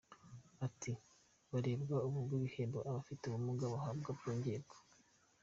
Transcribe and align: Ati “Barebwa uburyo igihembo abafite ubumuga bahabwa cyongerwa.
Ati 0.67 0.91
“Barebwa 1.51 1.97
uburyo 2.07 2.33
igihembo 2.39 2.79
abafite 2.89 3.21
ubumuga 3.25 3.65
bahabwa 3.73 4.09
cyongerwa. 4.19 4.77